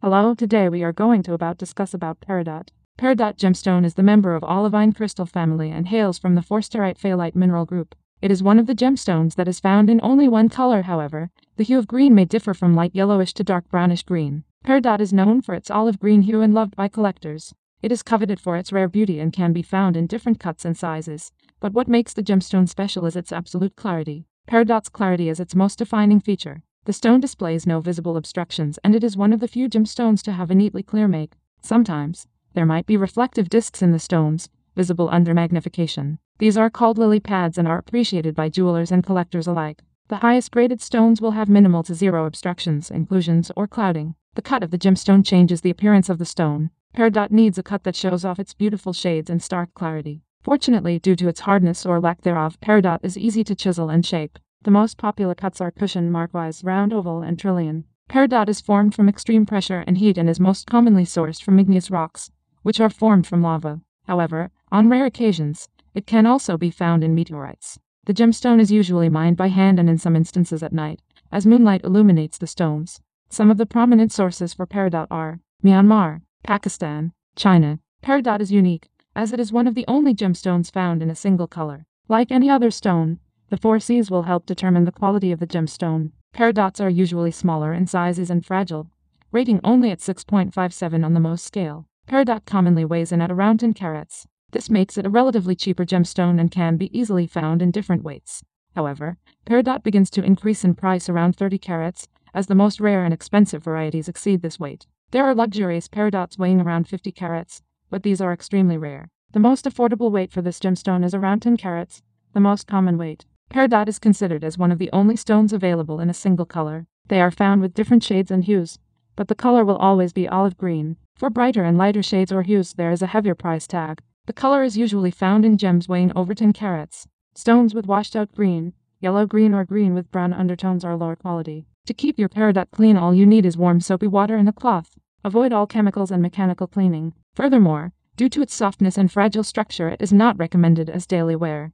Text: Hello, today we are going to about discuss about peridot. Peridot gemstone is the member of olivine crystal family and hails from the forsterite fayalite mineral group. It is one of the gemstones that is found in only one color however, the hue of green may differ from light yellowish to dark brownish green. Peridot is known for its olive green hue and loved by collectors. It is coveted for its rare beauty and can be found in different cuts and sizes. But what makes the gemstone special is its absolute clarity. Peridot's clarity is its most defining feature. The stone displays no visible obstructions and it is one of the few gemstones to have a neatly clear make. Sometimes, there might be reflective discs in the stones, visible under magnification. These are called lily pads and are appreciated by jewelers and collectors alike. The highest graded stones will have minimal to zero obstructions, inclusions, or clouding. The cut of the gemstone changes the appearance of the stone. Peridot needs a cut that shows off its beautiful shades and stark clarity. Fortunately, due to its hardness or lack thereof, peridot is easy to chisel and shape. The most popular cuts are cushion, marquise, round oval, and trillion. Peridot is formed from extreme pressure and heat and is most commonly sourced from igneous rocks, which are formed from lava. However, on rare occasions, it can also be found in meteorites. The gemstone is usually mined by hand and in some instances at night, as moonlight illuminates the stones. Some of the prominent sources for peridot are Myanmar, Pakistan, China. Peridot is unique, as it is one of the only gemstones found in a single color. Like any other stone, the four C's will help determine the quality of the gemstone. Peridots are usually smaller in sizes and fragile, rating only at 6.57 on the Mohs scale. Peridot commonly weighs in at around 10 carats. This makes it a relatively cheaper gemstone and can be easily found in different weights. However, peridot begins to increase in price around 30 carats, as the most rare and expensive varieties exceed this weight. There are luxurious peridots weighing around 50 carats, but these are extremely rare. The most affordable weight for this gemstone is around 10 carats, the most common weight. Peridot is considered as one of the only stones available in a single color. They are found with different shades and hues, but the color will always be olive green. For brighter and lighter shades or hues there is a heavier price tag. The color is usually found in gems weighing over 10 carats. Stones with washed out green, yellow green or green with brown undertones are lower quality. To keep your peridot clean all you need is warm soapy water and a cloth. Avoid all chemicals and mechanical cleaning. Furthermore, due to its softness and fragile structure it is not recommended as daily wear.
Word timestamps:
Hello, 0.00 0.32
today 0.32 0.68
we 0.68 0.84
are 0.84 0.92
going 0.92 1.24
to 1.24 1.32
about 1.32 1.58
discuss 1.58 1.92
about 1.92 2.20
peridot. 2.20 2.68
Peridot 2.96 3.36
gemstone 3.36 3.84
is 3.84 3.94
the 3.94 4.02
member 4.04 4.36
of 4.36 4.44
olivine 4.44 4.92
crystal 4.92 5.26
family 5.26 5.72
and 5.72 5.88
hails 5.88 6.20
from 6.20 6.36
the 6.36 6.40
forsterite 6.40 6.96
fayalite 6.96 7.34
mineral 7.34 7.64
group. 7.64 7.96
It 8.22 8.30
is 8.30 8.40
one 8.40 8.60
of 8.60 8.68
the 8.68 8.76
gemstones 8.76 9.34
that 9.34 9.48
is 9.48 9.58
found 9.58 9.90
in 9.90 9.98
only 10.00 10.28
one 10.28 10.50
color 10.50 10.82
however, 10.82 11.30
the 11.56 11.64
hue 11.64 11.80
of 11.80 11.88
green 11.88 12.14
may 12.14 12.26
differ 12.26 12.54
from 12.54 12.76
light 12.76 12.94
yellowish 12.94 13.34
to 13.34 13.42
dark 13.42 13.68
brownish 13.70 14.04
green. 14.04 14.44
Peridot 14.64 15.00
is 15.00 15.12
known 15.12 15.42
for 15.42 15.52
its 15.56 15.68
olive 15.68 15.98
green 15.98 16.22
hue 16.22 16.42
and 16.42 16.54
loved 16.54 16.76
by 16.76 16.86
collectors. 16.86 17.52
It 17.82 17.90
is 17.90 18.04
coveted 18.04 18.38
for 18.38 18.56
its 18.56 18.72
rare 18.72 18.88
beauty 18.88 19.18
and 19.18 19.32
can 19.32 19.52
be 19.52 19.62
found 19.62 19.96
in 19.96 20.06
different 20.06 20.38
cuts 20.38 20.64
and 20.64 20.76
sizes. 20.76 21.32
But 21.58 21.72
what 21.72 21.88
makes 21.88 22.12
the 22.12 22.22
gemstone 22.22 22.68
special 22.68 23.04
is 23.04 23.16
its 23.16 23.32
absolute 23.32 23.74
clarity. 23.74 24.26
Peridot's 24.48 24.90
clarity 24.90 25.28
is 25.28 25.40
its 25.40 25.56
most 25.56 25.76
defining 25.76 26.20
feature. 26.20 26.62
The 26.88 26.94
stone 26.94 27.20
displays 27.20 27.66
no 27.66 27.80
visible 27.80 28.16
obstructions 28.16 28.78
and 28.82 28.94
it 28.94 29.04
is 29.04 29.14
one 29.14 29.34
of 29.34 29.40
the 29.40 29.46
few 29.46 29.68
gemstones 29.68 30.22
to 30.22 30.32
have 30.32 30.50
a 30.50 30.54
neatly 30.54 30.82
clear 30.82 31.06
make. 31.06 31.34
Sometimes, 31.60 32.26
there 32.54 32.64
might 32.64 32.86
be 32.86 32.96
reflective 32.96 33.50
discs 33.50 33.82
in 33.82 33.92
the 33.92 33.98
stones, 33.98 34.48
visible 34.74 35.10
under 35.10 35.34
magnification. 35.34 36.18
These 36.38 36.56
are 36.56 36.70
called 36.70 36.96
lily 36.96 37.20
pads 37.20 37.58
and 37.58 37.68
are 37.68 37.76
appreciated 37.76 38.34
by 38.34 38.48
jewelers 38.48 38.90
and 38.90 39.04
collectors 39.04 39.46
alike. 39.46 39.82
The 40.08 40.24
highest 40.24 40.50
graded 40.50 40.80
stones 40.80 41.20
will 41.20 41.32
have 41.32 41.50
minimal 41.50 41.82
to 41.82 41.94
zero 41.94 42.24
obstructions, 42.24 42.90
inclusions, 42.90 43.52
or 43.54 43.68
clouding. 43.68 44.14
The 44.34 44.40
cut 44.40 44.62
of 44.62 44.70
the 44.70 44.78
gemstone 44.78 45.26
changes 45.26 45.60
the 45.60 45.68
appearance 45.68 46.08
of 46.08 46.16
the 46.16 46.24
stone. 46.24 46.70
Peridot 46.94 47.30
needs 47.30 47.58
a 47.58 47.62
cut 47.62 47.84
that 47.84 47.96
shows 47.96 48.24
off 48.24 48.38
its 48.38 48.54
beautiful 48.54 48.94
shades 48.94 49.28
and 49.28 49.42
stark 49.42 49.74
clarity. 49.74 50.22
Fortunately, 50.42 50.98
due 50.98 51.16
to 51.16 51.28
its 51.28 51.40
hardness 51.40 51.84
or 51.84 52.00
lack 52.00 52.22
thereof, 52.22 52.58
peridot 52.62 53.00
is 53.02 53.18
easy 53.18 53.44
to 53.44 53.54
chisel 53.54 53.90
and 53.90 54.06
shape. 54.06 54.38
The 54.62 54.72
most 54.72 54.98
popular 54.98 55.34
cuts 55.34 55.60
are 55.60 55.70
cushion, 55.70 56.10
marquise, 56.10 56.64
round 56.64 56.92
oval, 56.92 57.22
and 57.22 57.38
trillion. 57.38 57.84
Peridot 58.08 58.48
is 58.48 58.60
formed 58.60 58.94
from 58.94 59.08
extreme 59.08 59.46
pressure 59.46 59.84
and 59.86 59.98
heat 59.98 60.18
and 60.18 60.28
is 60.28 60.40
most 60.40 60.66
commonly 60.66 61.04
sourced 61.04 61.42
from 61.42 61.58
igneous 61.58 61.90
rocks, 61.90 62.30
which 62.62 62.80
are 62.80 62.90
formed 62.90 63.26
from 63.26 63.40
lava. 63.40 63.80
However, 64.06 64.50
on 64.72 64.88
rare 64.88 65.06
occasions, 65.06 65.68
it 65.94 66.06
can 66.06 66.26
also 66.26 66.56
be 66.56 66.70
found 66.70 67.04
in 67.04 67.14
meteorites. 67.14 67.78
The 68.04 68.14
gemstone 68.14 68.60
is 68.60 68.72
usually 68.72 69.08
mined 69.08 69.36
by 69.36 69.48
hand 69.48 69.78
and 69.78 69.88
in 69.88 69.98
some 69.98 70.16
instances 70.16 70.62
at 70.62 70.72
night, 70.72 71.02
as 71.30 71.46
moonlight 71.46 71.84
illuminates 71.84 72.38
the 72.38 72.46
stones. 72.46 73.00
Some 73.28 73.50
of 73.50 73.58
the 73.58 73.66
prominent 73.66 74.10
sources 74.10 74.54
for 74.54 74.66
peridot 74.66 75.06
are 75.10 75.40
Myanmar, 75.62 76.22
Pakistan, 76.42 77.12
China. 77.36 77.78
Peridot 78.02 78.40
is 78.40 78.50
unique, 78.50 78.88
as 79.14 79.32
it 79.32 79.38
is 79.38 79.52
one 79.52 79.66
of 79.66 79.74
the 79.74 79.84
only 79.86 80.14
gemstones 80.14 80.72
found 80.72 81.02
in 81.02 81.10
a 81.10 81.14
single 81.14 81.46
color. 81.46 81.84
Like 82.08 82.32
any 82.32 82.48
other 82.48 82.70
stone, 82.70 83.20
the 83.50 83.56
four 83.56 83.80
C's 83.80 84.10
will 84.10 84.24
help 84.24 84.44
determine 84.44 84.84
the 84.84 84.92
quality 84.92 85.32
of 85.32 85.40
the 85.40 85.46
gemstone. 85.46 86.12
Peridots 86.34 86.80
are 86.80 86.90
usually 86.90 87.30
smaller 87.30 87.72
in 87.72 87.86
sizes 87.86 88.30
and 88.30 88.44
fragile, 88.44 88.90
rating 89.32 89.60
only 89.64 89.90
at 89.90 90.00
6.57 90.00 91.04
on 91.04 91.14
the 91.14 91.20
Mohs 91.20 91.40
scale. 91.40 91.86
Peridot 92.06 92.44
commonly 92.44 92.84
weighs 92.84 93.12
in 93.12 93.20
at 93.20 93.30
around 93.30 93.60
10 93.60 93.74
carats. 93.74 94.26
This 94.50 94.70
makes 94.70 94.96
it 94.96 95.06
a 95.06 95.10
relatively 95.10 95.54
cheaper 95.54 95.84
gemstone 95.84 96.40
and 96.40 96.50
can 96.50 96.76
be 96.76 96.96
easily 96.98 97.26
found 97.26 97.60
in 97.60 97.70
different 97.70 98.02
weights. 98.02 98.42
However, 98.74 99.16
peridot 99.46 99.82
begins 99.82 100.10
to 100.10 100.22
increase 100.22 100.64
in 100.64 100.74
price 100.74 101.08
around 101.08 101.36
30 101.36 101.58
carats, 101.58 102.08
as 102.32 102.46
the 102.46 102.54
most 102.54 102.80
rare 102.80 103.04
and 103.04 103.12
expensive 103.12 103.62
varieties 103.62 104.08
exceed 104.08 104.42
this 104.42 104.60
weight. 104.60 104.86
There 105.10 105.24
are 105.24 105.34
luxurious 105.34 105.88
peridots 105.88 106.38
weighing 106.38 106.60
around 106.60 106.86
50 106.86 107.12
carats, 107.12 107.62
but 107.90 108.02
these 108.02 108.20
are 108.20 108.32
extremely 108.32 108.76
rare. 108.76 109.08
The 109.32 109.40
most 109.40 109.64
affordable 109.64 110.10
weight 110.10 110.32
for 110.32 110.42
this 110.42 110.58
gemstone 110.58 111.04
is 111.04 111.14
around 111.14 111.40
10 111.40 111.56
carats, 111.56 112.02
the 112.34 112.40
most 112.40 112.66
common 112.66 112.98
weight. 112.98 113.24
Peridot 113.50 113.88
is 113.88 113.98
considered 113.98 114.44
as 114.44 114.58
one 114.58 114.70
of 114.70 114.78
the 114.78 114.90
only 114.92 115.16
stones 115.16 115.54
available 115.54 116.00
in 116.00 116.10
a 116.10 116.14
single 116.14 116.44
color. 116.44 116.86
They 117.06 117.20
are 117.20 117.30
found 117.30 117.62
with 117.62 117.72
different 117.72 118.02
shades 118.02 118.30
and 118.30 118.44
hues, 118.44 118.78
but 119.16 119.28
the 119.28 119.34
color 119.34 119.64
will 119.64 119.78
always 119.78 120.12
be 120.12 120.28
olive 120.28 120.58
green. 120.58 120.96
For 121.16 121.30
brighter 121.30 121.64
and 121.64 121.78
lighter 121.78 122.02
shades 122.02 122.30
or 122.30 122.42
hues 122.42 122.74
there 122.74 122.90
is 122.90 123.00
a 123.00 123.06
heavier 123.06 123.34
price 123.34 123.66
tag. 123.66 124.02
The 124.26 124.34
color 124.34 124.62
is 124.62 124.76
usually 124.76 125.10
found 125.10 125.46
in 125.46 125.56
gems 125.56 125.88
weighing 125.88 126.12
over 126.14 126.34
10 126.34 126.52
carats. 126.52 127.08
Stones 127.34 127.74
with 127.74 127.86
washed 127.86 128.14
out 128.14 128.34
green, 128.34 128.74
yellow 129.00 129.24
green 129.24 129.54
or 129.54 129.64
green 129.64 129.94
with 129.94 130.10
brown 130.10 130.34
undertones 130.34 130.84
are 130.84 130.96
lower 130.96 131.16
quality. 131.16 131.66
To 131.86 131.94
keep 131.94 132.18
your 132.18 132.28
peridot 132.28 132.70
clean 132.70 132.98
all 132.98 133.14
you 133.14 133.24
need 133.24 133.46
is 133.46 133.56
warm 133.56 133.80
soapy 133.80 134.06
water 134.06 134.36
and 134.36 134.48
a 134.48 134.52
cloth. 134.52 134.98
Avoid 135.24 135.54
all 135.54 135.66
chemicals 135.66 136.10
and 136.10 136.20
mechanical 136.20 136.66
cleaning. 136.66 137.14
Furthermore, 137.34 137.92
due 138.14 138.28
to 138.28 138.42
its 138.42 138.54
softness 138.54 138.98
and 138.98 139.10
fragile 139.10 139.42
structure 139.42 139.88
it 139.88 140.02
is 140.02 140.12
not 140.12 140.38
recommended 140.38 140.90
as 140.90 141.06
daily 141.06 141.34
wear. 141.34 141.72